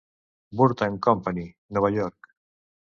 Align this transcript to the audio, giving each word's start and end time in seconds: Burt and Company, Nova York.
Burt 0.61 0.81
and 0.87 0.99
Company, 1.09 1.47
Nova 1.77 1.95
York. 2.01 2.35